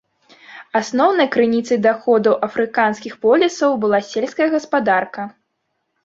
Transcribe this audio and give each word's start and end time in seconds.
Асноўнай 0.79 1.27
крыніцай 1.33 1.77
даходаў 1.87 2.33
афрыканскіх 2.47 3.13
полісаў 3.25 3.71
была 3.83 3.99
сельская 4.07 4.47
гаспадарка. 4.55 5.21